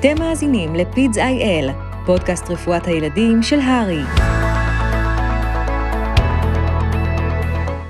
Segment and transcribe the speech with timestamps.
[0.00, 1.70] אתם מאזינים לפידס איי-אל,
[2.06, 4.02] פודקאסט רפואת הילדים של הרי.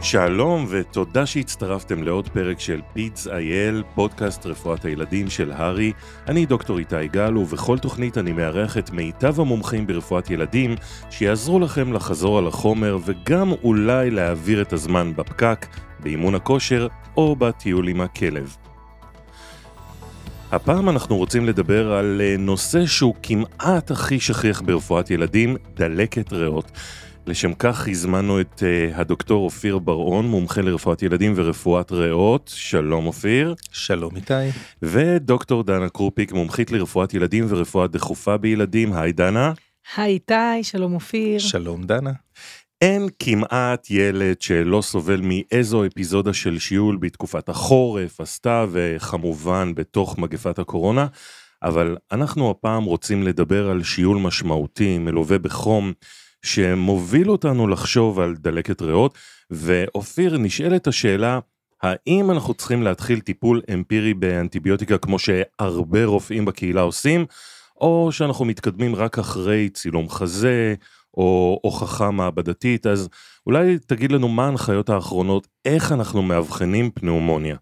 [0.03, 5.93] שלום ותודה שהצטרפתם לעוד פרק של פידס איי-אל, פודקאסט רפואת הילדים של הרי.
[6.29, 10.75] אני דוקטור איתי גל, ובכל תוכנית אני מארח את מיטב המומחים ברפואת ילדים,
[11.11, 15.67] שיעזרו לכם לחזור על החומר וגם אולי להעביר את הזמן בפקק,
[16.01, 16.87] באימון הכושר
[17.17, 18.68] או בטיול עם הכלב.
[20.53, 26.71] הפעם אנחנו רוצים לדבר על אה, נושא שהוא כמעט הכי שכיח ברפואת ילדים, דלקת ריאות.
[27.27, 32.51] לשם כך הזמנו את uh, הדוקטור אופיר בר-און, מומחה לרפואת ילדים ורפואת ריאות.
[32.55, 33.55] שלום אופיר.
[33.73, 34.35] שלום איתי.
[34.83, 38.93] ודוקטור דנה קרופיק, מומחית לרפואת ילדים ורפואה דחופה בילדים.
[38.93, 39.53] היי דנה.
[39.97, 41.39] היי איתי, שלום אופיר.
[41.39, 42.13] שלום דנה.
[42.83, 50.59] אין כמעט ילד שלא סובל מאיזו אפיזודה של שיעול בתקופת החורף, הסתיו וכמובן בתוך מגפת
[50.59, 51.07] הקורונה,
[51.63, 55.93] אבל אנחנו הפעם רוצים לדבר על שיעול משמעותי, מלווה בחום,
[56.43, 59.19] שמוביל אותנו לחשוב על דלקת ריאות,
[59.51, 61.39] ואופיר נשאלת השאלה,
[61.83, 67.27] האם אנחנו צריכים להתחיל טיפול אמפירי באנטיביוטיקה כמו שהרבה רופאים בקהילה עושים,
[67.81, 70.75] או שאנחנו מתקדמים רק אחרי צילום חזה,
[71.19, 73.09] או הוכחה מעבדתית, אז
[73.47, 77.57] אולי תגיד לנו מה ההנחיות האחרונות, איך אנחנו מאבחנים פנאומוניה.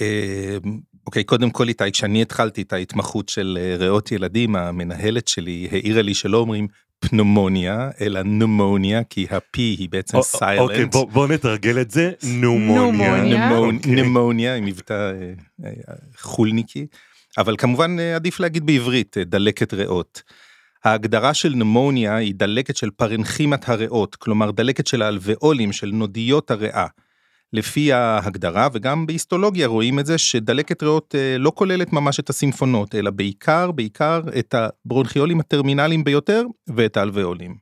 [0.00, 0.56] אה,
[1.06, 6.02] אוקיי, קודם כל איתי, כשאני התחלתי את ההתמחות של אה, ריאות ילדים, המנהלת שלי העירה
[6.02, 6.66] לי שלא אומרים
[6.98, 10.60] פנומוניה, אלא נומוניה, כי ה-P היא בעצם סיילנט.
[10.60, 13.50] אוקיי, בוא, בוא נתרגל את זה, נומוניה.
[13.86, 15.12] נומוניה, עם מבטא
[15.64, 15.70] אה,
[16.18, 16.86] חולניקי,
[17.38, 20.22] אבל כמובן עדיף להגיד בעברית, דלקת ריאות.
[20.84, 26.86] ההגדרה של נמוניה היא דלקת של פרנכימת הריאות, כלומר דלקת של האלוויאולים, של נודיות הריאה.
[27.52, 32.94] לפי ההגדרה, וגם בהיסטולוגיה רואים את זה, שדלקת ריאות אה, לא כוללת ממש את הסימפונות,
[32.94, 36.42] אלא בעיקר, בעיקר את הברונכיולים הטרמינליים ביותר,
[36.76, 37.56] ואת האלוויאולים.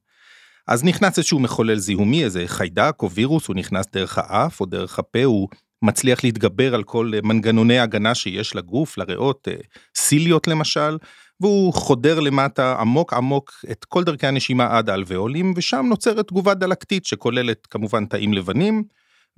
[0.69, 4.99] אז נכנס איזשהו מחולל זיהומי, איזה חיידק או וירוס, הוא נכנס דרך האף או דרך
[4.99, 5.49] הפה, הוא
[5.83, 9.55] מצליח להתגבר על כל מנגנוני הגנה שיש לגוף, לריאות, אה,
[9.97, 10.97] ציליות למשל,
[11.41, 17.07] והוא חודר למטה עמוק עמוק את כל דרכי הנשימה עד האלוויאולים, ושם נוצרת תגובה דלקתית
[17.07, 18.85] שכוללת כמובן תאים לבנים,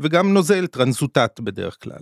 [0.00, 2.00] וגם נוזל טרנסודט בדרך כלל.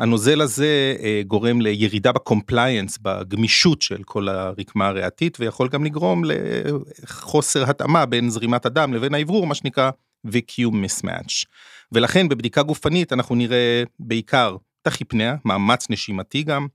[0.00, 6.22] הנוזל הזה אה, גורם לירידה ב compliance, בגמישות של כל הרקמה הריאתית, ויכול גם לגרום
[6.24, 9.90] לחוסר התאמה בין זרימת הדם לבין האוורור, מה שנקרא
[10.26, 11.46] VQ mismatch.
[11.92, 16.66] ולכן בבדיקה גופנית אנחנו נראה בעיקר תחיפניה, מאמץ נשימתי גם,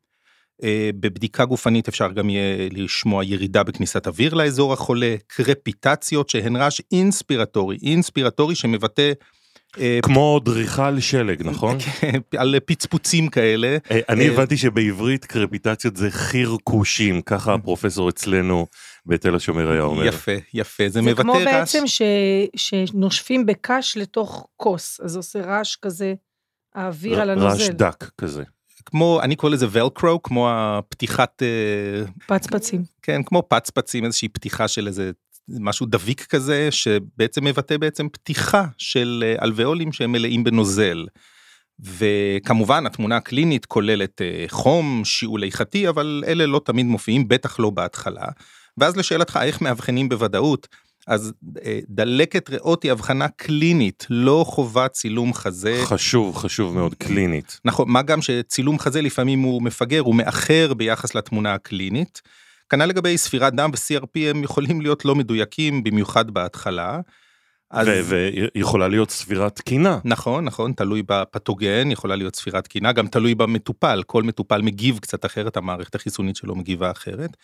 [1.00, 7.78] בבדיקה גופנית אפשר גם יהיה לשמוע ירידה בכניסת אוויר לאזור החולה, קרפיטציות שהן רעש אינספירטורי,
[7.84, 9.12] אינספירטורי שמבטא
[9.80, 11.78] אה, כמו דריכה על שלג, נכון?
[12.00, 13.78] כן, על פצפוצים כאלה.
[13.92, 18.68] אה, אני הבנתי שבעברית קרפיטציות זה חירקושים, ככה הפרופסור אצלנו
[19.06, 20.06] בתל השומר היה אומר.
[20.06, 21.38] יפה, יפה, זה מבטא רעש.
[21.38, 21.84] זה כמו בעצם
[22.56, 26.14] שנושפים בקש לתוך כוס, אז עושה רעש כזה,
[26.76, 27.48] האוויר על הנוזל.
[27.48, 28.44] רעש דק כזה.
[28.86, 34.88] כמו אני קורא לזה ולקרו כמו הפתיחת אה, פצפצים כן כמו פצפצים איזושהי פתיחה של
[34.88, 35.12] איזה
[35.50, 41.06] משהו דביק כזה שבעצם מבטא בעצם פתיחה של אה, אלוויאולים שהם מלאים בנוזל.
[41.80, 47.70] וכמובן התמונה הקלינית כוללת אה, חום שיעול איכתי אבל אלה לא תמיד מופיעים בטח לא
[47.70, 48.26] בהתחלה.
[48.78, 50.68] ואז לשאלתך איך מאבחנים בוודאות
[51.08, 51.34] אז
[51.66, 55.82] אה, דלקת ריאות היא הבחנה קלינית, לא חובת צילום חזה.
[55.84, 57.60] חשוב, חשוב מאוד, קלינית.
[57.66, 62.22] נכון, מה גם שצילום חזה לפעמים הוא מפגר, הוא מאחר ביחס לתמונה הקלינית.
[62.70, 67.00] כנ"ל לגבי ספירת דם ו-CRP הם יכולים להיות לא מדויקים, במיוחד בהתחלה.
[67.72, 67.88] אז...
[68.06, 70.00] ויכולה להיות ספירת תקינה.
[70.04, 75.26] נכון, נכון, תלוי בפתוגן, יכולה להיות ספירת תקינה, גם תלוי במטופל, כל מטופל מגיב קצת
[75.26, 77.38] אחרת, המערכת החיסונית שלו מגיבה אחרת.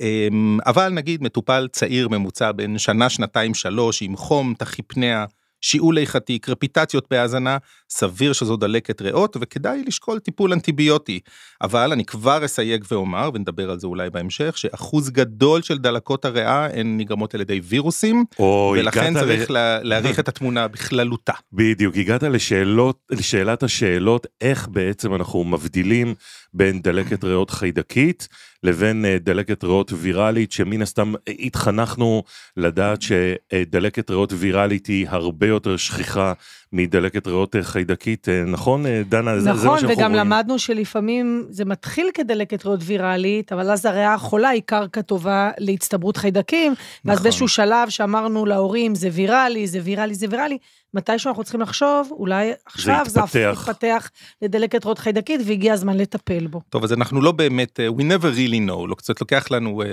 [0.00, 5.24] אמ, אבל נגיד מטופל צעיר ממוצע בין שנה, שנתיים, שלוש, עם חום, תחיפניה,
[5.60, 7.56] שיעול איכתי, קרפיטציות בהאזנה,
[7.90, 11.20] סביר שזו דלקת ריאות וכדאי לשקול טיפול אנטיביוטי.
[11.62, 16.66] אבל אני כבר אסייג ואומר, ונדבר על זה אולי בהמשך, שאחוז גדול של דלקות הריאה
[16.66, 18.24] הן נגרמות על ידי וירוסים,
[18.72, 19.78] ולכן צריך ל...
[19.82, 21.32] להעריך את התמונה בכללותה.
[21.52, 26.14] בדיוק, הגעת לשאלות, לשאלת השאלות, איך בעצם אנחנו מבדילים
[26.54, 28.28] בין דלקת ריאות חיידקית
[28.62, 31.12] לבין אה, דלקת ריאות ויראלית, שמן הסתם
[31.44, 32.22] התחנכנו
[32.56, 36.32] לדעת שדלקת ריאות ויראלית היא הרבה יותר שכיחה
[36.72, 39.34] מדלקת ריאות אה, חיידקית, אה, נכון, אה, דנה?
[39.34, 40.26] זה- זה מה נכון, וגם רואים.
[40.26, 46.16] למדנו שלפעמים זה מתחיל כדלקת ריאות ויראלית, אבל אז הריאה החולה היא קרקע טובה להצטברות
[46.16, 47.22] חיידקים, ואז נכון.
[47.22, 50.58] באיזשהו שלב שאמרנו להורים, זה ויראלי, זה ויראלי, זה ויראלי,
[50.94, 53.66] מתישהו אנחנו צריכים לחשוב, אולי עכשיו זה אף- יתפתח.
[53.68, 54.10] יתפתח
[54.42, 56.60] לדלקת ריאות חיידקית, והגיע הזמן לטפל בו.
[56.68, 59.86] טוב, אז אנחנו לא באמת, אה, we never really know, לא קצת לוקח לנו, אה,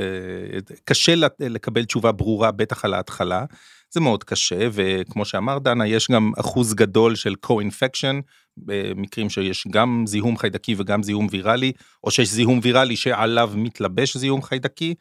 [0.85, 3.45] קשה לת- לקבל תשובה ברורה, בטח על ההתחלה.
[3.93, 8.21] זה מאוד קשה, וכמו שאמר דנה, יש גם אחוז גדול של co-infection,
[8.57, 11.71] במקרים שיש גם זיהום חיידקי וגם זיהום ויראלי,
[12.03, 14.93] או שיש זיהום ויראלי שעליו מתלבש זיהום חיידקי,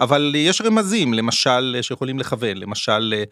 [0.00, 3.24] אבל יש רמזים, למשל, שיכולים לכוון, למשל, אה,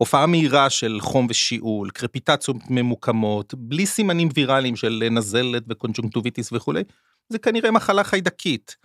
[0.00, 6.82] הופעה מהירה של חום ושיעול, קרפיטציות ממוקמות, בלי סימנים ויראליים של נזלת וקונג'ונקטוביטיס וכולי,
[7.28, 8.76] זה כנראה מחלה חיידקית.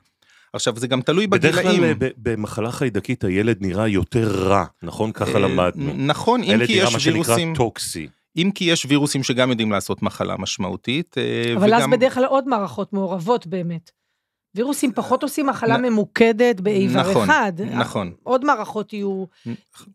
[0.53, 1.79] עכשיו זה גם תלוי בדרך בגילאים.
[1.79, 5.11] כלל אה, ב- במחלה חיידקית הילד נראה יותר רע, נכון?
[5.11, 5.93] ככה אה, למדנו.
[5.97, 8.07] נכון, אם הילד כי נראה יש מה שנקרא וירוסים, טוקסי.
[8.37, 11.15] אם כי יש וירוסים שגם יודעים לעשות מחלה משמעותית.
[11.17, 13.91] אה, אבל אז וגם- בדרך כלל עוד מערכות מעורבות באמת.
[14.55, 17.53] וירוסים פחות עושים מחלה ממוקדת באיבר נכון, אחד.
[17.61, 18.11] נכון.
[18.23, 19.25] עוד מערכות יהיו,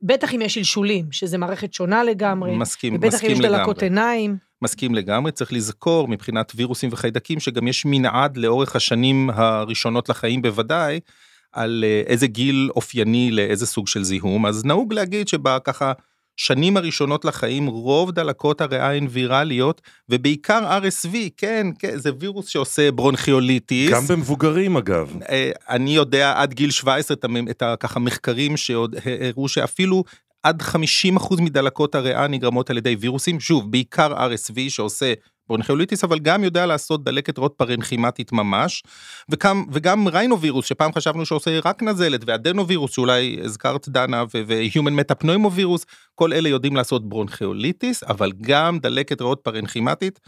[0.02, 2.56] בטח אם יש שלשולים, שזה מערכת שונה לגמרי.
[2.56, 3.86] מסכים, ובטח אם מסכים יש דלקות לגמרי.
[3.86, 4.36] עיניים.
[4.62, 11.00] מסכים לגמרי, צריך לזכור מבחינת וירוסים וחיידקים שגם יש מנעד לאורך השנים הראשונות לחיים בוודאי,
[11.52, 15.92] על אה, איזה גיל אופייני לאיזה סוג של זיהום, אז נהוג להגיד שבככה
[16.40, 22.92] שנים הראשונות לחיים רוב דלקות הריאה הן ויראליות, ובעיקר RSV, כן, כן, זה וירוס שעושה
[22.92, 23.92] ברונכיוליטיס.
[23.92, 25.16] גם במבוגרים אגב.
[25.28, 27.16] אה, אני יודע עד גיל 17
[27.50, 30.04] את, את מחקרים שעוד הראו שאפילו
[30.42, 35.12] עד 50% מדלקות הריאה נגרמות על ידי וירוסים, שוב, בעיקר RSV שעושה
[35.50, 38.82] ברונכיוליטיס, אבל גם יודע לעשות דלקת ריאות פרנכימטית ממש,
[39.28, 46.32] וגם, וגם ריינווירוס, שפעם חשבנו שעושה רק נזלת, ואדנווירוס, שאולי הזכרת דנה, והיומן מטפנוימווירוס, כל
[46.32, 50.20] אלה יודעים לעשות ברונכיוליטיס, אבל גם דלקת ריאות פרנכימטית.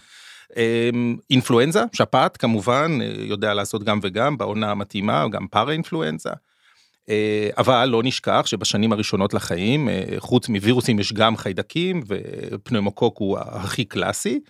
[0.56, 6.30] אמ, אינפלואנזה, שפעת כמובן, אה, יודע לעשות גם וגם, בעונה המתאימה, גם פארה אינפלואנזה.
[7.08, 13.38] אה, אבל לא נשכח שבשנים הראשונות לחיים, אה, חוץ מווירוסים יש גם חיידקים, ופנומוקוק הוא
[13.38, 14.40] הכי קלאסי.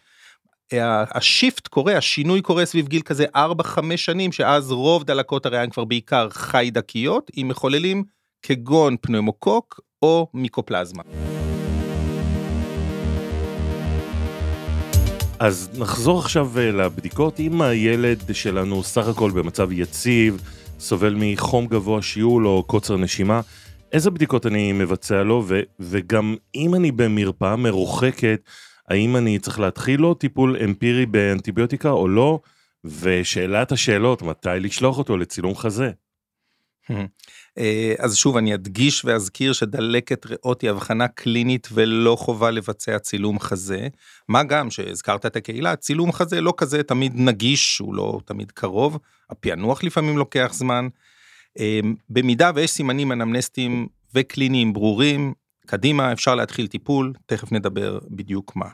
[0.81, 5.85] השיפט קורה, השינוי קורה סביב גיל כזה 4-5 שנים, שאז רוב דלקות הריאה הן כבר
[5.85, 8.05] בעיקר חיידקיות, עם מחוללים
[8.43, 11.03] כגון פנומוקוק או מיקופלזמה.
[15.39, 17.41] אז נחזור עכשיו אה, לבדיקות.
[17.41, 20.41] אם הילד שלנו סך הכל במצב יציב,
[20.81, 23.41] סובל מחום גבוה שיעול או קוצר נשימה,
[23.93, 28.41] איזה בדיקות אני מבצע לו, ו- וגם אם אני במרפאה מרוחקת,
[28.88, 32.40] האם אני צריך להתחיל לו טיפול אמפירי באנטיביוטיקה או לא?
[32.84, 35.90] ושאלת השאלות, מתי לשלוח אותו לצילום חזה?
[37.58, 43.40] אה, אז שוב אני אדגיש ואזכיר שדלקת ריאות היא הבחנה קלינית ולא חובה לבצע צילום
[43.40, 43.88] חזה.
[44.29, 48.99] מה גם שהזכרת את הקהילה, צילום חזה לא כזה תמיד נגיש, הוא לא תמיד קרוב,
[49.31, 50.88] הפענוח לפעמים לוקח זמן.
[51.58, 51.81] אה,
[52.11, 55.35] במידה ויש סימנים אנמנסטיים וקליניים ברורים,
[55.73, 58.67] קדימה אפשר להתחיל טיפול, תכף נדבר בדיוק מה.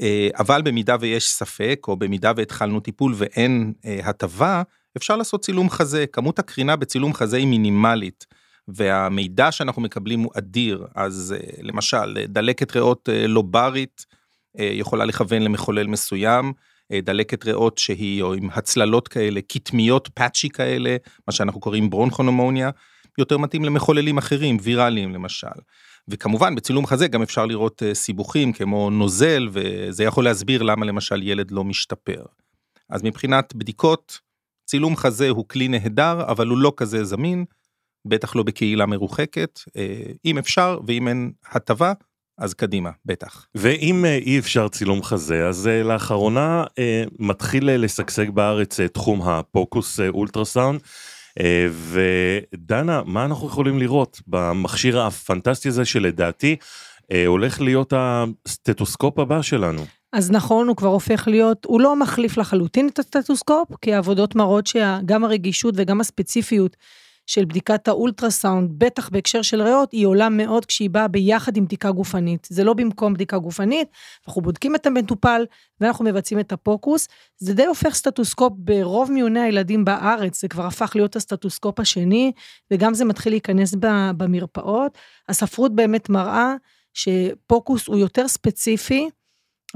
[0.00, 4.62] אה, אבל במידה ויש ספק, או במידה והתחלנו טיפול ואין אה, הטבה,
[4.96, 8.26] אפשר לעשות צילום חזה, כמות הקרינה בצילום חזה היא מינימלית,
[8.68, 14.06] והמידע שאנחנו מקבלים הוא אדיר, אז אה, למשל דלקת ריאות לוברית
[14.58, 16.52] אה, יכולה לכוון למחולל מסוים,
[16.92, 20.96] דלקת ריאות שהיא או עם הצללות כאלה, קטמיות פאצ'י כאלה,
[21.28, 22.70] מה שאנחנו קוראים ברונכונומוניה,
[23.18, 25.58] יותר מתאים למחוללים אחרים, ויראליים למשל.
[26.08, 31.22] וכמובן בצילום חזה גם אפשר לראות אה, סיבוכים כמו נוזל, וזה יכול להסביר למה למשל
[31.22, 32.24] ילד לא משתפר.
[32.90, 34.18] אז מבחינת בדיקות,
[34.66, 37.44] צילום חזה הוא כלי נהדר, אבל הוא לא כזה זמין,
[38.04, 39.60] בטח לא בקהילה מרוחקת.
[39.76, 41.92] אה, אם אפשר, ואם אין הטבה,
[42.38, 43.46] אז קדימה, בטח.
[43.54, 50.00] ואם אה, אי אפשר צילום חזה, אז לאחרונה אה, מתחיל לשגשג בארץ תחום ה POCUS
[50.00, 50.80] אולטרסאונד.
[51.40, 56.56] אה, ודנה, מה אנחנו יכולים לראות במכשיר הפנטסטי הזה שלדעתי
[57.12, 59.82] אה, הולך להיות הסטטוסקופ הבא שלנו?
[60.12, 64.66] אז נכון, הוא כבר הופך להיות, הוא לא מחליף לחלוטין את הסטטוסקופ, כי העבודות מראות
[64.66, 66.76] שגם הרגישות וגם הספציפיות
[67.28, 71.90] של בדיקת האולטרסאונד, בטח בהקשר של ריאות, היא עולה מאוד כשהיא באה ביחד עם בדיקה
[71.90, 72.48] גופנית.
[72.50, 73.88] זה לא במקום בדיקה גופנית,
[74.28, 75.44] אנחנו בודקים את המטופל
[75.80, 77.08] ואנחנו מבצעים את ה POCUS.
[77.38, 82.32] זה די הופך סטטוסקופ ברוב מיוני הילדים בארץ, זה כבר הפך להיות הסטטוסקופ השני,
[82.70, 83.74] וגם זה מתחיל להיכנס
[84.16, 84.98] במרפאות.
[85.28, 86.54] הספרות באמת מראה
[86.94, 89.10] ש POCUS הוא יותר ספציפי,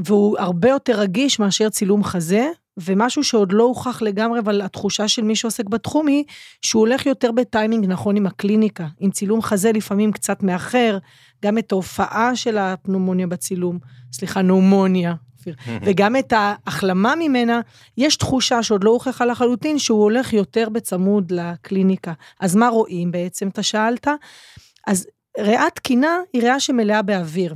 [0.04, 5.23] והוא הרבה יותר רגיש מאשר צילום חזה, ומשהו שעוד לא הוכח לגמרי, אבל התחושה של
[5.23, 6.25] מי שעוסק בתחום היא
[6.62, 8.87] שהוא הולך יותר בטיימינג נכון עם הקליניקה.
[9.00, 10.99] עם צילום חזה לפעמים קצת מאחר,
[11.45, 13.79] גם את ההופעה של הפנומוניה בצילום,
[14.12, 15.14] סליחה, נומוניה,
[15.85, 17.61] וגם את ההחלמה ממנה,
[17.99, 22.12] יש תחושה שעוד לא הוכחה לחלוטין שהוא הולך יותר בצמוד לקליניקה.
[22.41, 24.09] אז מה רואים בעצם, אתה שאלת?
[24.87, 25.07] אז
[25.38, 27.55] ריאה תקינה היא ריאה שמלאה באוויר.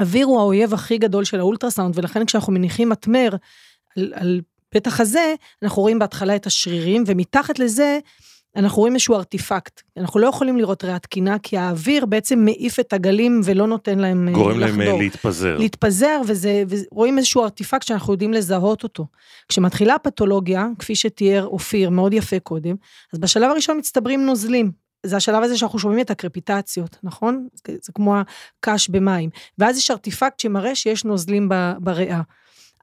[0.00, 3.30] אוויר הוא האויב הכי גדול של האולטרסאונד, ולכן כשאנחנו מניחים מטמר
[4.00, 7.98] על, על פתח הזה, אנחנו רואים בהתחלה את השרירים, ומתחת לזה,
[8.56, 9.80] אנחנו רואים איזשהו ארטיפקט.
[9.96, 14.28] אנחנו לא יכולים לראות ריאה תקינה, כי האוויר בעצם מעיף את הגלים ולא נותן להם
[14.28, 14.42] לחדור.
[14.42, 15.58] גורם להם אה, להתפזר.
[15.58, 19.06] להתפזר, וזה, ורואים איזשהו ארטיפקט שאנחנו יודעים לזהות אותו.
[19.48, 22.74] כשמתחילה הפתולוגיה, כפי שתיאר אופיר מאוד יפה קודם,
[23.12, 24.70] אז בשלב הראשון מצטברים נוזלים.
[25.06, 27.48] זה השלב הזה שאנחנו שומעים את הקרפיטציות, נכון?
[27.54, 29.30] זה, זה כמו הקש במים.
[29.58, 32.20] ואז יש ארטיפקט שמראה שיש נוזלים בריאה.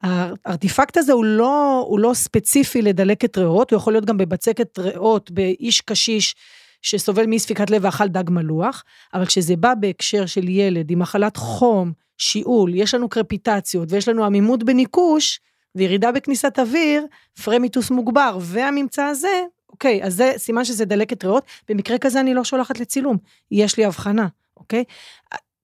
[0.03, 5.31] הארטיפקט הזה הוא לא, הוא לא ספציפי לדלקת ריאות, הוא יכול להיות גם בבצקת ריאות
[5.31, 6.35] באיש קשיש
[6.81, 11.37] שסובל מאי ספיקת לב ואכל דג מלוח, אבל כשזה בא בהקשר של ילד עם מחלת
[11.37, 15.39] חום, שיעול, יש לנו קרפיטציות ויש לנו עמימות בניקוש
[15.75, 17.05] וירידה בכניסת אוויר,
[17.43, 22.43] fremitus מוגבר, והממצא הזה, אוקיי, אז זה סימן שזה דלקת ריאות, במקרה כזה אני לא
[22.43, 23.17] שולחת לצילום,
[23.51, 24.27] יש לי אבחנה,
[24.57, 24.83] אוקיי?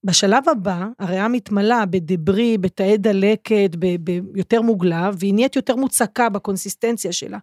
[0.04, 3.76] בשלב הבא, הריאה מתמלאה בדברי, בתאי דלקת,
[4.34, 7.38] ביותר מוגלה, והיא נהיית יותר מוצקה בקונסיסטנציה שלה.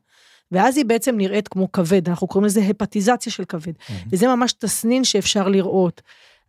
[0.53, 3.73] ואז היא בעצם נראית כמו כבד, אנחנו קוראים לזה הפטיזציה של כבד.
[3.73, 4.09] Mm-hmm.
[4.13, 6.03] וזה ממש תסנין שאפשר לראות.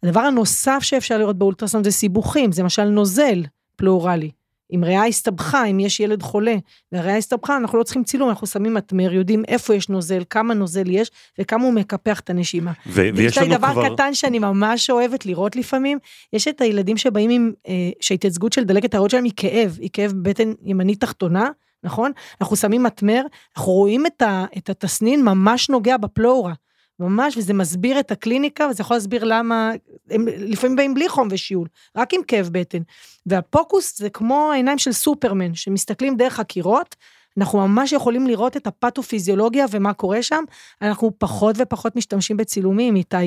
[0.03, 3.43] הדבר הנוסף שאפשר לראות באולטרסאונד זה סיבוכים, זה למשל נוזל
[3.75, 4.31] פלורלי.
[4.75, 6.55] אם ריאה הסתבכה, אם יש ילד חולה,
[6.91, 10.89] והריאה הסתבכה, אנחנו לא צריכים צילום, אנחנו שמים מטמר, יודעים איפה יש נוזל, כמה נוזל
[10.89, 12.71] יש, וכמה הוא מקפח את הנשימה.
[12.87, 13.85] ו- ויש לנו דבר כבר...
[13.85, 15.97] דבר קטן שאני ממש אוהבת לראות לפעמים,
[16.33, 20.13] יש את הילדים שבאים עם, אה, שההתייצגות של דלקת הריאות שלהם היא כאב, היא כאב
[20.21, 21.49] בטן ימנית תחתונה,
[21.83, 22.11] נכון?
[22.41, 23.21] אנחנו שמים מטמר,
[23.57, 26.53] אנחנו רואים את, ה, את התסנין ממש נוגע בפלורה.
[26.99, 29.71] ממש, וזה מסביר את הקליניקה, וזה יכול להסביר למה,
[30.09, 31.67] הם לפעמים באים בלי חום ושיעול,
[31.97, 32.81] רק עם כאב בטן.
[33.25, 36.95] והפוקוס זה כמו העיניים של סופרמן, שמסתכלים דרך הקירות,
[37.37, 40.43] אנחנו ממש יכולים לראות את הפתופיזיולוגיה ומה קורה שם,
[40.81, 43.17] אנחנו פחות ופחות משתמשים בצילומים, איתי.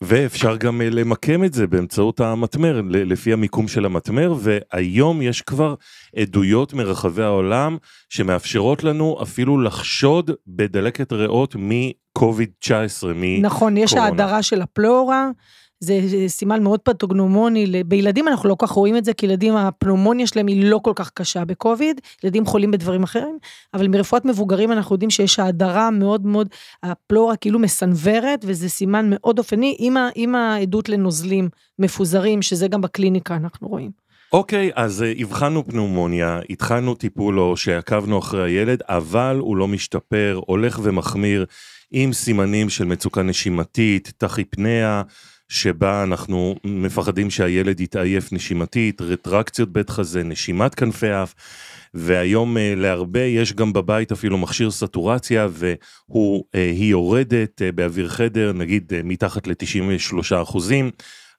[0.00, 5.74] ואפשר גם אה, למקם את זה באמצעות המטמר, לפי המיקום של המטמר, והיום יש כבר
[6.16, 7.76] עדויות מרחבי העולם
[8.08, 13.40] שמאפשרות לנו אפילו לחשוד בדלקת ריאות מקוביד-19, מקורונה.
[13.40, 15.30] נכון, יש האדרה של הפלורה.
[15.80, 20.46] זה סימן מאוד פתוגנומוני, בילדים אנחנו לא כך רואים את זה, כי ילדים הפנומוניה שלהם
[20.46, 23.38] היא לא כל כך קשה בקוביד, ילדים חולים בדברים אחרים,
[23.74, 26.48] אבל מרפואת מבוגרים אנחנו יודעים שיש האדרה מאוד מאוד,
[26.82, 33.36] הפלורה כאילו מסנוורת, וזה סימן מאוד אופני, עם, עם העדות לנוזלים מפוזרים, שזה גם בקליניקה
[33.36, 33.90] אנחנו רואים.
[34.32, 40.40] אוקיי, אז uh, הבחנו פנומוניה, התחלנו טיפול או שעקבנו אחרי הילד, אבל הוא לא משתפר,
[40.46, 41.46] הולך ומחמיר
[41.90, 45.02] עם סימנים של מצוקה נשימתית, טכיפניה,
[45.48, 51.34] שבה אנחנו מפחדים שהילד יתעייף נשימתית, רטרקציות בית חזה, נשימת כנפי אף,
[51.94, 58.52] והיום uh, להרבה יש גם בבית אפילו מכשיר סטורציה והיא uh, יורדת uh, באוויר חדר,
[58.52, 60.90] נגיד מתחת ל-93 אחוזים.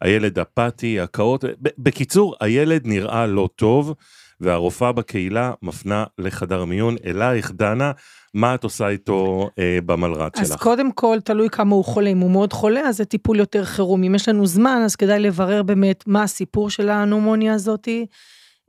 [0.01, 1.44] הילד אפאתי, הקאות,
[1.78, 3.94] בקיצור, הילד נראה לא טוב,
[4.41, 6.96] והרופאה בקהילה מפנה לחדר מיון.
[7.05, 7.91] אלייך, דנה,
[8.34, 10.43] מה את עושה איתו אה, במלר"ד שלך?
[10.43, 12.10] אז קודם כל, תלוי כמה הוא חולה.
[12.10, 14.03] אם הוא מאוד חולה, אז זה טיפול יותר חירום.
[14.03, 18.05] אם יש לנו זמן, אז כדאי לברר באמת מה הסיפור של הנומוניה הזאתי,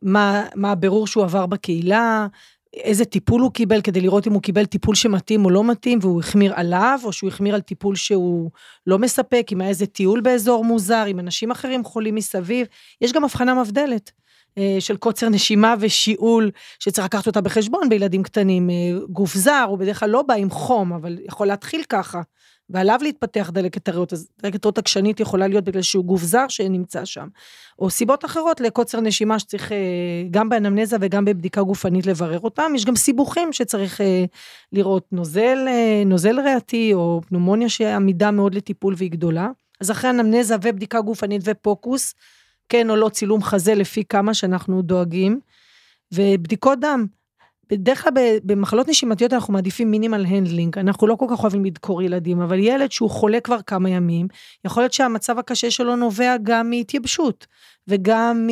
[0.03, 2.27] מה, מה הבירור שהוא עבר בקהילה,
[2.75, 6.21] איזה טיפול הוא קיבל כדי לראות אם הוא קיבל טיפול שמתאים או לא מתאים והוא
[6.21, 8.51] החמיר עליו או שהוא החמיר על טיפול שהוא
[8.87, 12.67] לא מספק, אם היה איזה טיול באזור מוזר, אם אנשים אחרים חולים מסביב.
[13.01, 14.13] יש גם הבחנה מבדלת.
[14.59, 18.71] אה, של קוצר נשימה ושיעול שצריך לקחת אותה בחשבון בילדים קטנים.
[18.71, 18.75] אה,
[19.11, 22.21] גוף זר הוא בדרך כלל לא בא עם חום, אבל יכול להתחיל ככה.
[22.73, 27.05] ועליו להתפתח דלקת הריאות, אז דלקת ריאות עקשנית יכולה להיות בגלל שהוא גוף זר שנמצא
[27.05, 27.29] שם.
[27.79, 29.77] או סיבות אחרות לקוצר נשימה שצריך אה,
[30.31, 32.73] גם באנמנזה וגם בבדיקה גופנית לברר אותם.
[32.75, 34.01] יש גם סיבוכים שצריך
[34.73, 35.59] לראות נוזל,
[36.07, 39.49] נוזל ריאתי או פנומוניה שעמידה מאוד לטיפול והיא גדולה.
[39.81, 42.15] אז אחרי אנמנזה ובדיקה גופנית ו POCUS,
[42.71, 45.41] כן או לא צילום חזה לפי כמה שאנחנו דואגים.
[46.15, 47.07] ובדיקות דם,
[47.71, 48.13] בדרך כלל
[48.45, 52.93] במחלות נשימתיות אנחנו מעדיפים minimal handling, אנחנו לא כל כך אוהבים לדקור ילדים, אבל ילד
[52.93, 54.29] שהוא חולה כבר כמה ימים,
[54.65, 57.47] יכול להיות שהמצב הקשה שלו נובע גם מהתייבשות,
[57.89, 58.51] וגם מ...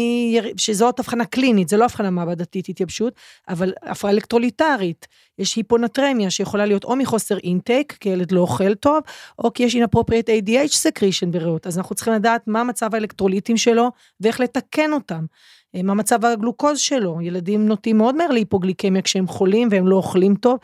[0.57, 3.15] שזאת הבחנה קלינית, זה לא הבחנה מעבדתית התייבשות,
[3.49, 5.07] אבל הפרעה אלקטרוליטרית,
[5.39, 8.99] יש היפונטרמיה שיכולה להיות או מחוסר אינטייק, כי ילד לא אוכל טוב,
[9.39, 13.91] או כי יש inappropriate ADH סקרישן בריאות, אז אנחנו צריכים לדעת מה מצב האלקטרוליטים שלו
[14.21, 15.25] ואיך לתקן אותם.
[15.75, 20.59] מה מצב הגלוקוז שלו, ילדים נוטים מאוד מהר להיפוגליקמיה כשהם חולים והם לא אוכלים טוב.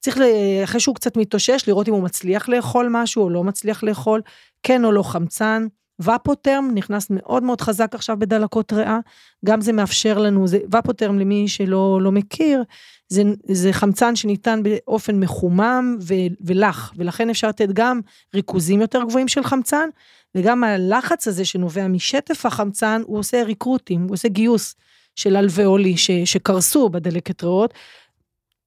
[0.00, 0.18] צריך,
[0.64, 4.20] אחרי שהוא קצת מתאושש, לראות אם הוא מצליח לאכול משהו או לא מצליח לאכול,
[4.62, 5.66] כן או לא חמצן,
[6.00, 8.98] ופוטרם נכנס מאוד מאוד חזק עכשיו בדלקות ריאה,
[9.44, 12.62] גם זה מאפשר לנו, זה ופוטרם למי שלא לא מכיר,
[13.08, 18.00] זה, זה חמצן שניתן באופן מחומם ו, ולח, ולכן אפשר לתת גם
[18.34, 19.88] ריכוזים יותר גבוהים של חמצן,
[20.34, 24.74] וגם הלחץ הזה שנובע משטף החמצן, הוא עושה ריקרוטים, הוא עושה גיוס
[25.16, 27.74] של אלוויאולי שקרסו בדלקת ריאות.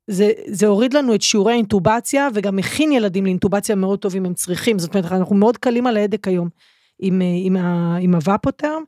[0.08, 4.34] זה, זה הוריד לנו את שיעורי האינטובציה וגם מכין ילדים לאינטובציה מאוד טוב אם הם
[4.34, 6.50] צריכים, זאת אומרת אנחנו מאוד קלים על ההדק היום
[7.00, 7.58] עם, עם,
[8.01, 8.84] עם הוואפוטרם,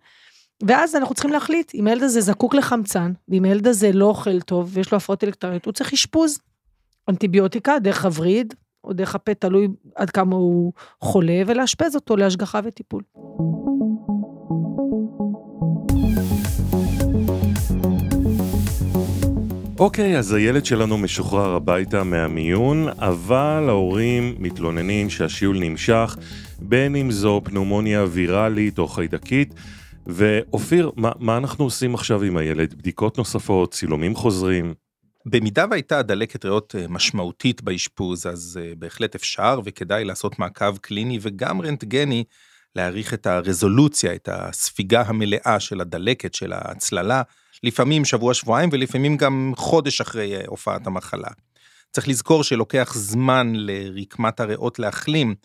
[0.63, 4.69] ואז אנחנו צריכים להחליט אם הילד הזה זקוק לחמצן, ואם הילד הזה לא אוכל טוב
[4.73, 6.39] ויש לו הפרעות אלקטריות, הוא צריך אשפוז.
[7.09, 13.03] אנטיביוטיקה דרך הווריד או דרך הפה, תלוי עד כמה הוא חולה, ולאשפז אותו להשגחה וטיפול.
[19.79, 26.17] אוקיי, אז הילד שלנו משוחרר הביתה מהמיון, אבל ההורים מתלוננים שהשיעול נמשך,
[26.61, 29.53] בין אם זו פנומוניה ויראלית או חיידקית.
[30.07, 32.73] ואופיר, מה, מה אנחנו עושים עכשיו עם הילד?
[32.73, 34.73] בדיקות נוספות, צילומים חוזרים?
[35.25, 41.19] במידה והייתה דלקת ריאות אה, משמעותית באשפוז, אז אה, בהחלט אפשר וכדאי לעשות מעקב קליני
[41.21, 42.23] וגם רנטגני,
[42.75, 47.21] להעריך את הרזולוציה, את הספיגה המלאה של הדלקת, של ההצללה,
[47.63, 51.29] לפעמים שבוע-שבועיים ולפעמים גם חודש אחרי אה, הופעת המחלה.
[51.91, 55.35] צריך לזכור שלוקח זמן לרקמת הריאות להחלים.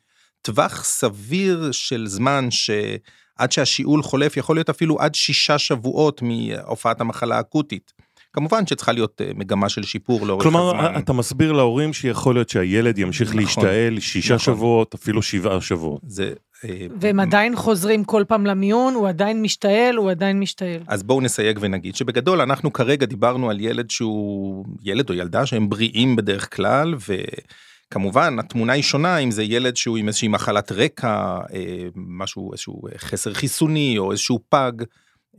[0.44, 7.36] טווח סביר של זמן שעד שהשיעול חולף יכול להיות אפילו עד שישה שבועות מהופעת המחלה
[7.36, 7.92] האקוטית.
[8.32, 10.80] כמובן שצריכה להיות אה, מגמה של שיפור לאורך כלומר, הזמן.
[10.80, 14.54] כלומר, אתה מסביר להורים שיכול להיות שהילד ימשיך נכון, להשתעל שישה נכון.
[14.54, 16.00] שבועות, אפילו שבעה שבועות.
[16.06, 16.32] זה...
[16.64, 20.80] אה, והם עדיין חוזרים כל פעם למיון, הוא עדיין משתעל, הוא עדיין משתעל.
[20.86, 25.68] אז בואו נסייג ונגיד שבגדול אנחנו כרגע דיברנו על ילד שהוא ילד או ילדה שהם
[25.68, 26.94] בריאים בדרך כלל
[27.88, 32.82] וכמובן התמונה היא שונה אם זה ילד שהוא עם איזושהי מחלת רקע אה, משהו איזשהו
[32.98, 34.72] חסר חיסוני או איזשהו פג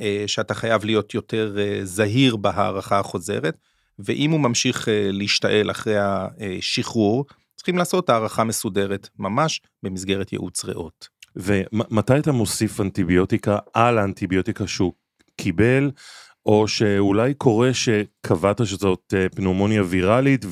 [0.01, 3.57] אה, שאתה חייב להיות יותר אה, זהיר בהערכה החוזרת
[3.99, 7.25] ואם הוא ממשיך אה, להשתעל אחרי השחרור
[7.55, 11.07] צריכים לעשות הערכה מסודרת ממש במסגרת ייעוץ ריאות.
[11.35, 14.93] ומתי אתה מוסיף אנטיביוטיקה על האנטיביוטיקה שהוא
[15.37, 15.91] קיבל,
[16.45, 20.45] או שאולי קורה שקבעת שזאת אה, פנומוניה ויראלית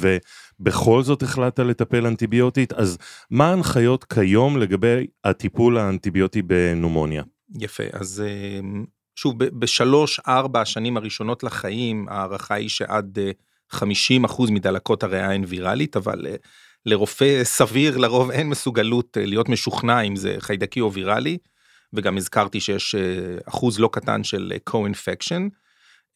[0.63, 2.97] ובכל זאת החלטת לטפל אנטיביוטית, אז
[3.31, 7.23] מה ההנחיות כיום לגבי הטיפול האנטיביוטי בנומוניה?
[7.59, 8.59] יפה, אז אה,
[9.15, 13.19] שוב, בשלוש, ארבע השנים הראשונות לחיים, ההערכה היא שעד
[13.73, 13.81] 50%
[14.51, 16.35] מדלקות הריאה הן ויראלית, אבל אה,
[16.85, 21.37] לרופא סביר לרוב אין מסוגלות אה, להיות משוכנע אם זה חיידקי או ויראלי,
[21.93, 23.01] וגם הזכרתי שיש אה,
[23.45, 25.41] אחוז לא קטן של co-infection,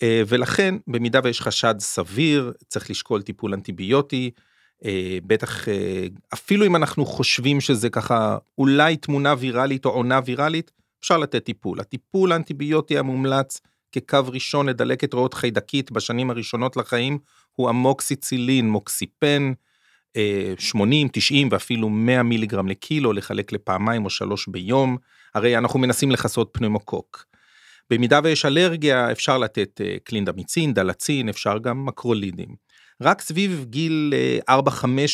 [0.04, 4.32] ולכן במידה ויש חשד סביר צריך לשקול טיפול אנטיביוטי,
[5.28, 5.66] בטח
[6.34, 11.80] אפילו אם אנחנו חושבים שזה ככה אולי תמונה ויראלית או עונה ויראלית, אפשר לתת טיפול.
[11.80, 17.18] הטיפול האנטיביוטי המומלץ כקו ראשון לדלקת ריאות חיידקית בשנים הראשונות לחיים
[17.56, 19.52] הוא המוקסיצילין, מוקסיפן,
[20.58, 24.98] 80, 90 ואפילו 100 מיליגרם לקילו לחלק לפעמיים או שלוש ביום,
[25.36, 27.26] הרי אנחנו מנסים לכסות פנומוקוק.
[27.90, 32.56] במידה ויש אלרגיה אפשר לתת אה, קלינדמיצין, דלצין, אפשר גם מקרולידים.
[33.02, 34.14] רק סביב גיל
[34.50, 34.54] 4-5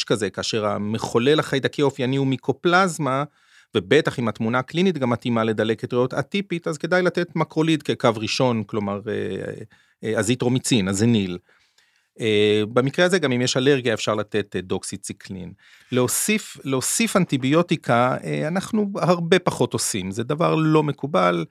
[0.07, 3.23] כזה, כאשר המחולל החיידקי האופייני הוא מיקופלזמה,
[3.75, 8.63] ובטח אם התמונה הקלינית גם מתאימה לדלקת ריאות אטיפית, אז כדאי לתת מקרוליד כקו ראשון,
[8.63, 8.99] כלומר
[10.17, 11.37] אזיטרומיצין, הזניל.
[12.73, 15.53] במקרה הזה גם אם יש אלרגיה אפשר לתת דוקסיציקלין.
[15.91, 21.45] להוסיף, להוסיף אנטיביוטיקה אנחנו הרבה פחות עושים, זה דבר לא מקובל.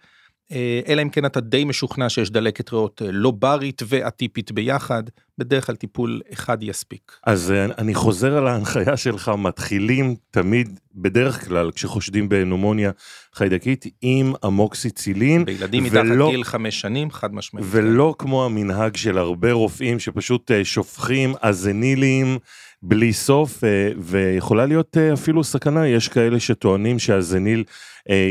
[0.88, 5.02] אלא אם כן אתה די משוכנע שיש דלקת ריאות לא ברית ואטיפית ביחד,
[5.38, 7.12] בדרך כלל טיפול אחד יספיק.
[7.26, 12.90] אז אני חוזר על ההנחיה שלך, מתחילים תמיד, בדרך כלל, כשחושדים בנומוניה
[13.34, 15.44] חיידקית, עם אמוקסיצילין.
[15.44, 17.66] בילדים מתחת ולא, גיל חמש שנים, חד משמעית.
[17.70, 22.38] ולא כמו המנהג של הרבה רופאים שפשוט שופכים אזנילים.
[22.82, 23.64] בלי סוף
[23.98, 27.64] ויכולה להיות אפילו סכנה יש כאלה שטוענים שהזניל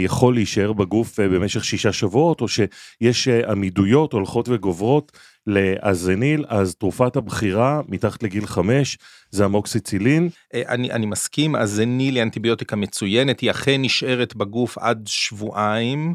[0.03, 5.11] יכול להישאר בגוף במשך שישה שבועות או שיש עמידויות הולכות וגוברות
[5.47, 8.97] לאזניל אז תרופת הבחירה מתחת לגיל חמש
[9.29, 10.29] זה המוקסיצילין.
[10.53, 16.13] אני, אני מסכים הזניל היא אנטיביוטיקה מצוינת היא אכן נשארת בגוף עד שבועיים.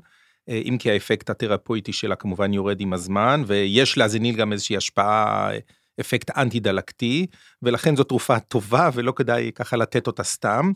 [0.49, 5.51] אם כי האפקט התרפויטי שלה כמובן יורד עם הזמן ויש לאזניל גם איזושהי השפעה
[6.01, 7.27] אפקט אנטי דלקתי
[7.63, 10.73] ולכן זו תרופה טובה ולא כדאי ככה לתת אותה סתם.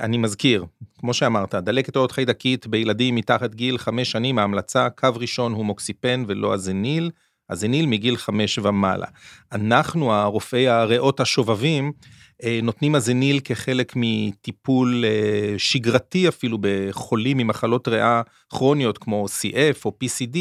[0.00, 0.64] אני מזכיר
[0.98, 6.24] כמו שאמרת דלקת ריאות חיידקית בילדים מתחת גיל חמש שנים ההמלצה קו ראשון הוא מוקסיפן
[6.28, 7.10] ולא הזניל
[7.50, 9.06] הזניל מגיל חמש ומעלה.
[9.52, 11.92] אנחנו, הרופאי הריאות השובבים,
[12.44, 19.84] אה, נותנים הזניל כחלק מטיפול אה, שגרתי אפילו בחולים עם מחלות ריאה כרוניות כמו CF
[19.84, 20.38] או PCD,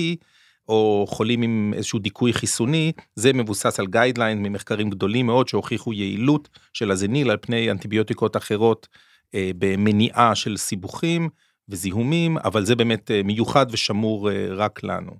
[0.69, 6.49] או חולים עם איזשהו דיכוי חיסוני, זה מבוסס על גיידליין ממחקרים גדולים מאוד שהוכיחו יעילות
[6.73, 8.87] של הזניל על פני אנטיביוטיקות אחרות
[9.35, 11.29] אה, במניעה של סיבוכים
[11.69, 15.11] וזיהומים, אבל זה באמת מיוחד ושמור רק לנו.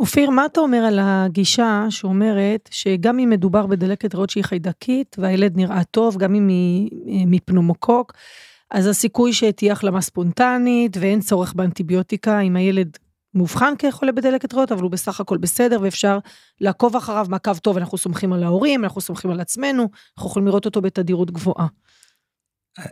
[0.00, 5.56] אופיר, מה אתה אומר על הגישה שאומרת שגם אם מדובר בדלקת ריאות שהיא חיידקית והילד
[5.56, 8.12] נראה טוב, גם אם היא מפנומוקוק,
[8.70, 12.98] אז הסיכוי שתהיה החלמה ספונטנית ואין צורך באנטיביוטיקה אם הילד
[13.38, 16.18] מאובחן כחולה בדלקת ריאות, אבל הוא בסך הכל בסדר ואפשר
[16.60, 20.66] לעקוב אחריו מעקב טוב, אנחנו סומכים על ההורים, אנחנו סומכים על עצמנו, אנחנו יכולים לראות
[20.66, 21.66] אותו בתדירות גבוהה.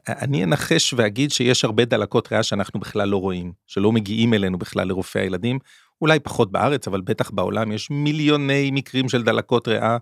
[0.08, 4.88] אני אנחש ואגיד שיש הרבה דלקות ריאה שאנחנו בכלל לא רואים, שלא מגיעים אלינו בכלל
[4.88, 5.58] לרופאי הילדים,
[6.00, 9.96] אולי פחות בארץ, אבל בטח בעולם יש מיליוני מקרים של דלקות ריאה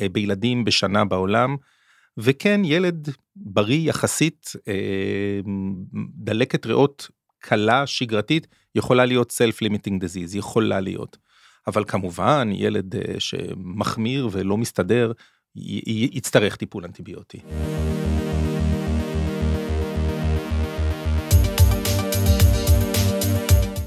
[0.00, 1.56] אה, בילדים בשנה בעולם.
[2.18, 5.40] וכן, ילד בריא יחסית, אה,
[6.14, 11.16] דלקת ריאות קלה, שגרתית, יכולה להיות self-limiting disease, יכולה להיות.
[11.66, 15.12] אבל כמובן, ילד אה, שמחמיר ולא מסתדר,
[16.12, 17.38] יצטרך טיפול אנטיביוטי.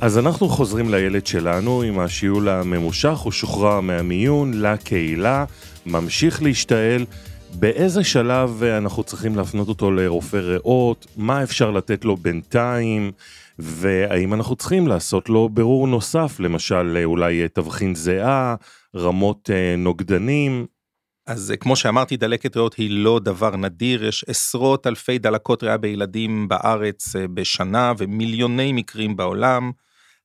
[0.02, 5.46] אז אנחנו חוזרים לילד שלנו עם השיעול הממושך, הוא שוחרר מהמיון לקהילה,
[5.86, 7.06] ממשיך להשתעל.
[7.54, 11.08] באיזה שלב אנחנו צריכים להפנות אותו לרופא ריאות?
[11.17, 13.12] מה אפשר לתת לו בינתיים?
[13.59, 18.55] והאם אנחנו צריכים לעשות לו ברור נוסף, למשל אולי תבחין זיעה,
[18.95, 20.65] רמות אה, נוגדנים?
[21.27, 25.77] אז אה, כמו שאמרתי, דלקת ריאות היא לא דבר נדיר, יש עשרות אלפי דלקות ריאה
[25.77, 29.71] בילדים בארץ אה, בשנה ומיליוני מקרים בעולם.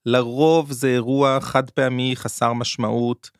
[0.06, 3.30] לרוב זה אירוע חד פעמי חסר משמעות,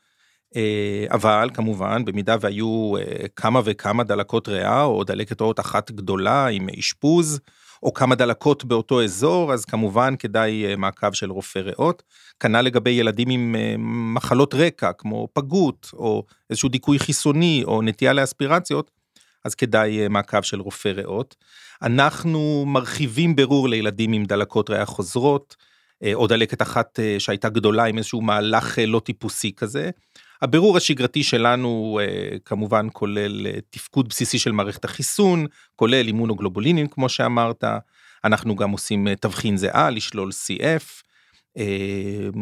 [0.57, 6.46] אה, אבל כמובן במידה והיו אה, כמה וכמה דלקות ריאה או דלקת ריאות אחת גדולה
[6.46, 7.40] עם אשפוז,
[7.83, 12.03] או כמה דלקות באותו אזור, אז כמובן כדאי אה, מעקב של רופא ריאות.
[12.41, 13.55] כנ"ל לגבי ילדים עם
[14.14, 18.91] מחלות רקע, כמו פגות, או איזשהו דיכוי חיסוני, או נטייה לאספירציות,
[19.45, 21.37] אז כדאי מעקב של רופא ריאות.
[21.83, 25.57] אנחנו מרחיבים ברור לילדים עם דלקות ריאה חוזרות,
[26.03, 29.91] אה, או דלקת אחת אה, שהייתה גדולה עם איזשהו מהלך אה, לא טיפוסי כזה.
[30.42, 32.01] הבירור השגרתי שלנו
[32.44, 35.46] כמובן כולל תפקוד בסיסי של מערכת החיסון,
[35.77, 37.64] כולל אימונוגלובולינים כמו שאמרת,
[38.24, 41.08] אנחנו גם עושים תבחין זהה, לשלול CF, אה,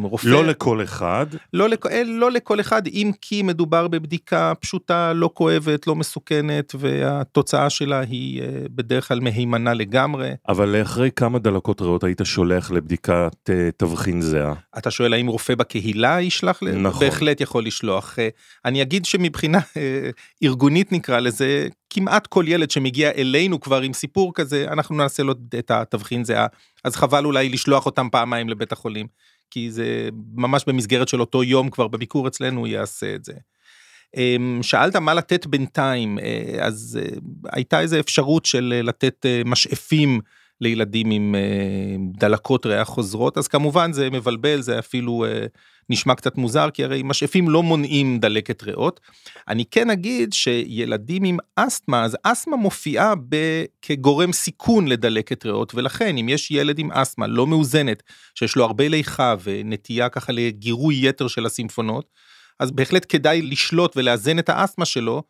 [0.02, 0.28] רופא...
[0.28, 1.26] לא לכל אחד.
[1.52, 1.86] לא, לכ...
[1.86, 8.00] אה, לא לכל אחד, אם כי מדובר בבדיקה פשוטה, לא כואבת, לא מסוכנת, והתוצאה שלה
[8.00, 10.30] היא אה, בדרך כלל מהימנה לגמרי.
[10.48, 14.54] אבל אחרי כמה דלקות ריאות היית שולח לבדיקת תבחין זהה?
[14.78, 16.62] אתה שואל האם רופא בקהילה ישלח?
[16.62, 17.00] נכון.
[17.06, 18.18] בהחלט יכול לשלוח.
[18.64, 19.58] אני אגיד שמבחינה
[20.44, 25.34] ארגונית נקרא לזה, כמעט כל ילד שמגיע אלינו כבר עם סיפור כזה, אנחנו נעשה לו
[25.58, 26.46] את התבחין זהה,
[26.84, 29.06] אז חבל אולי לשלוח אותם פעמיים לבית החולים,
[29.50, 33.32] כי זה ממש במסגרת של אותו יום כבר בביקור אצלנו יעשה את זה.
[34.16, 37.16] אמ, שאלת מה לתת בינתיים, אה, אז אה,
[37.52, 40.20] הייתה איזה אפשרות של אה, לתת משאפים
[40.60, 41.34] לילדים עם
[42.18, 45.24] דלקות ריאה חוזרות, אז כמובן זה מבלבל, זה אפילו
[45.90, 49.00] נשמע קצת מוזר, כי הרי משאפים לא מונעים דלקת ריאות.
[49.48, 53.36] אני כן אגיד שילדים עם אסתמה, אז אסתמה מופיעה ב...
[53.82, 58.02] כגורם סיכון לדלקת ריאות, ולכן אם יש ילד עם אסתמה לא מאוזנת,
[58.34, 62.10] שיש לו הרבה ליכה ונטייה ככה לגירוי יתר של הסימפונות,
[62.60, 65.22] אז בהחלט כדאי לשלוט ולאזן את האסתמה שלו,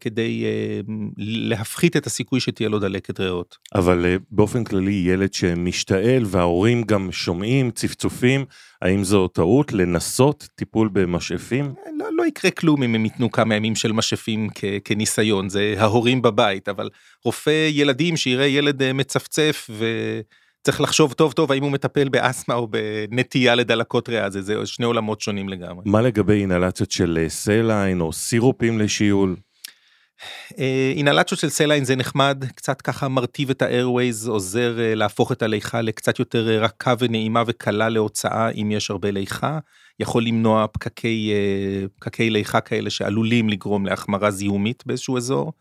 [0.00, 0.80] כדי אה,
[1.16, 3.56] להפחית את הסיכוי שתהיה לו דלקת ריאות.
[3.74, 8.44] אבל אה, באופן כללי ילד שמשתעל וההורים גם שומעים צפצופים,
[8.82, 11.74] האם זו טעות לנסות טיפול במשאפים?
[11.98, 16.22] לא, לא יקרה כלום אם הם ייתנו כמה ימים של משאפים כ- כניסיון, זה ההורים
[16.22, 16.88] בבית, אבל
[17.24, 19.84] רופא ילדים שיראה ילד מצפצף ו...
[20.64, 22.68] צריך לחשוב טוב טוב האם הוא מטפל באסתמה או
[23.10, 25.82] בנטייה לדלקות ריאה, זה, זה שני עולמות שונים לגמרי.
[25.84, 29.36] מה לגבי אינהלציות של saline או סירופים לשיעול?
[30.96, 35.42] אינהלציות של saline זה נחמד, קצת ככה מרטיב את ה airways, עוזר אה, להפוך את
[35.42, 39.58] הליחה לקצת יותר אה, רכה ונעימה וקלה להוצאה אם יש הרבה ליחה,
[40.00, 45.52] יכול למנוע פקקי, אה, פקקי ליחה כאלה שעלולים לגרום להחמרה זיהומית באיזשהו אזור.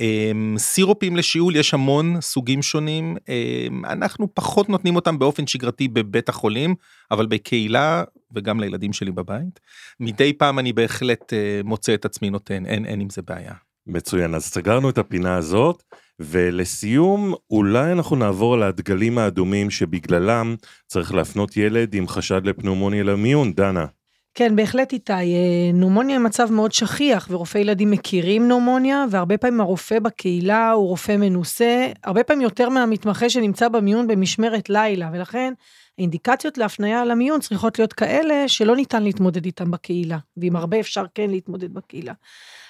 [0.00, 6.28] אמ, סירופים לשיעול יש המון סוגים שונים, אמ, אנחנו פחות נותנים אותם באופן שגרתי בבית
[6.28, 6.74] החולים,
[7.10, 9.60] אבל בקהילה וגם לילדים שלי בבית.
[10.00, 11.32] מדי פעם אני בהחלט
[11.64, 13.67] מוצא את עצמי נותן, אין, אין עם זה בעיה.
[13.88, 15.82] מצוין, אז סגרנו את הפינה הזאת,
[16.20, 23.86] ולסיום, אולי אנחנו נעבור לדגלים האדומים שבגללם צריך להפנות ילד עם חשד לפנומוניה למיון, דנה.
[24.34, 25.12] כן, בהחלט איתי.
[25.12, 30.88] אה, נומוניה היא מצב מאוד שכיח, ורופאי ילדים מכירים נומוניה, והרבה פעמים הרופא בקהילה הוא
[30.88, 35.52] רופא מנוסה, הרבה פעמים יותר מהמתמחה שנמצא במיון במשמרת לילה, ולכן
[35.98, 41.30] האינדיקציות להפניה למיון צריכות להיות כאלה שלא ניתן להתמודד איתם בקהילה, ועם הרבה אפשר כן
[41.30, 42.12] להתמודד בקהילה.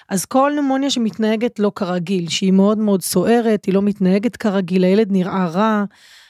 [0.09, 5.11] אז כל נומוניה שמתנהגת לא כרגיל, שהיא מאוד מאוד סוערת, היא לא מתנהגת כרגיל, הילד
[5.11, 5.83] נראה רע,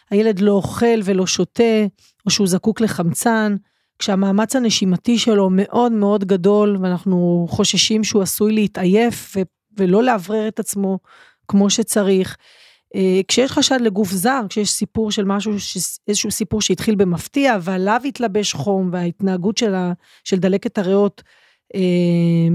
[0.09, 1.85] הילד לא אוכל ולא שותה,
[2.25, 3.55] או שהוא זקוק לחמצן,
[3.99, 9.41] כשהמאמץ הנשימתי שלו מאוד מאוד גדול, ואנחנו חוששים שהוא עשוי להתעייף ו-
[9.77, 10.99] ולא לאוורר את עצמו
[11.47, 12.37] כמו שצריך.
[12.95, 15.51] אה, כשיש חשד לגוף זר, כשיש סיפור של משהו,
[16.07, 21.23] איזשהו סיפור שהתחיל במפתיע, ועליו התלבש חום, וההתנהגות של, ה, של דלקת הריאות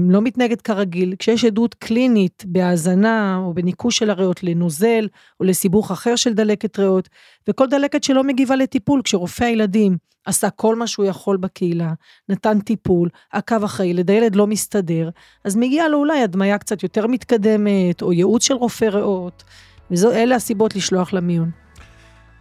[0.07, 5.07] לא מתנהגת כרגיל, כשיש עדות קלינית בהאזנה או בניקוש של הריאות לנוזל
[5.39, 7.09] או לסיבוך אחר של דלקת ריאות,
[7.49, 11.93] וכל דלקת שלא מגיבה לטיפול, כשרופא הילדים עשה כל מה שהוא יכול בקהילה,
[12.29, 15.09] נתן טיפול, עקב אחרי ילד, הילד לא מסתדר,
[15.43, 19.43] אז מגיע לו אולי הדמיה קצת יותר מתקדמת, או ייעוץ של רופא ריאות,
[19.91, 21.51] ואלה הסיבות לשלוח למיון.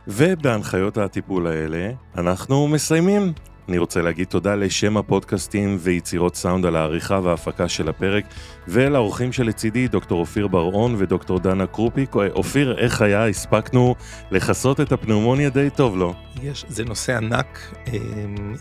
[0.08, 3.32] ובהנחיות הטיפול האלה, אנחנו מסיימים.
[3.68, 8.24] אני רוצה להגיד תודה לשם הפודקאסטים ויצירות סאונד על העריכה וההפקה של הפרק,
[8.68, 12.14] ולאורחים שלצידי, דוקטור אופיר בר-און ודוקטור דנה קרופיק.
[12.14, 13.28] אופיר, איך היה?
[13.28, 13.94] הספקנו
[14.30, 16.14] לכסות את הפנאומוניה די טוב, לא?
[16.42, 17.98] יש, זה נושא ענק, אה,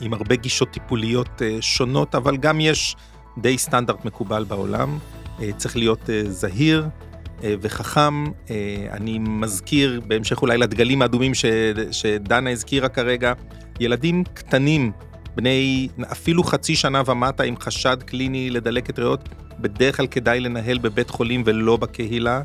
[0.02, 2.96] עם הרבה גישות טיפוליות אה, שונות, אבל גם יש
[3.38, 4.98] די סטנדרט מקובל בעולם.
[5.42, 6.88] אה, צריך להיות זהיר.
[7.62, 8.24] וחכם,
[8.92, 11.32] אני מזכיר, בהמשך אולי לדגלים האדומים
[11.92, 13.34] שדנה הזכירה כרגע,
[13.80, 14.92] ילדים קטנים,
[15.36, 21.10] בני אפילו חצי שנה ומטה עם חשד קליני לדלקת ריאות, בדרך כלל כדאי לנהל בבית
[21.10, 22.42] חולים ולא בקהילה.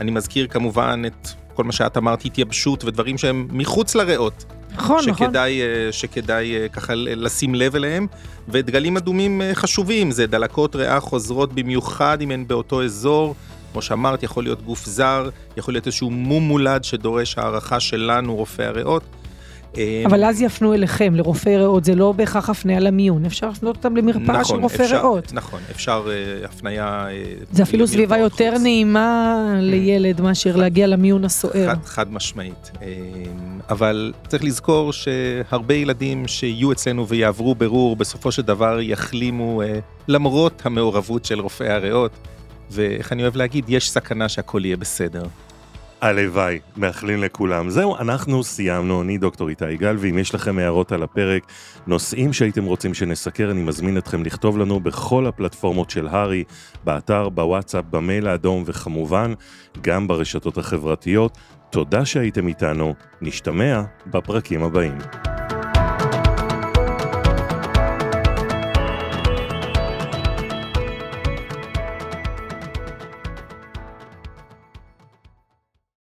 [0.00, 4.44] אני מזכיר כמובן את כל מה שאת אמרת, התייבשות ודברים שהם מחוץ לריאות.
[4.74, 5.86] נכון, שכדאי, נכון.
[5.86, 8.06] אה, שכדאי אה, ככה לשים לב אליהם.
[8.48, 13.34] ודגלים אדומים אה, חשובים, זה דלקות ריאה חוזרות במיוחד אם הן באותו אזור.
[13.72, 18.64] כמו שאמרת, יכול להיות גוף זר, יכול להיות איזשהו מום מולד שדורש הערכה שלנו, רופאי
[18.64, 19.02] הריאות.
[19.76, 23.96] אמ, אבל אז יפנו אליכם, לרופאי ריאות, זה לא בהכרח הפניה למיון, אפשר לפנות אותם
[23.96, 25.32] למרפאה נכון, של רופאי ריאות.
[25.32, 27.06] נכון, אפשר uh, הפניה...
[27.08, 28.62] Uh, זה אפילו סביבה יותר חוץ.
[28.62, 29.60] נעימה mm.
[29.60, 31.68] לילד מאשר להגיע למיון הסוער.
[31.68, 32.70] חד, חד משמעית.
[32.74, 32.80] Uh,
[33.70, 39.62] אבל צריך לזכור שהרבה ילדים שיהיו אצלנו ויעברו ברור, בסופו של דבר יחלימו
[40.08, 42.12] למרות המעורבות של רופאי הריאות.
[42.70, 45.22] ואיך אני אוהב להגיד, יש סכנה שהכל יהיה בסדר.
[46.02, 47.70] הלוואי, מאחלים לכולם.
[47.70, 51.42] זהו, אנחנו סיימנו, אני דוקטור איתי גל, ואם יש לכם הערות על הפרק,
[51.86, 56.44] נושאים שהייתם רוצים שנסקר, אני מזמין אתכם לכתוב לנו בכל הפלטפורמות של הארי,
[56.84, 59.32] באתר, בוואטסאפ, במייל האדום, וכמובן,
[59.80, 61.38] גם ברשתות החברתיות.
[61.70, 64.98] תודה שהייתם איתנו, נשתמע בפרקים הבאים.